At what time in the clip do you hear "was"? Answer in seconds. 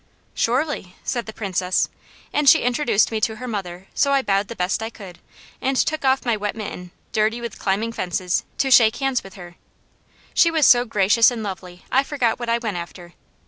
10.49-10.65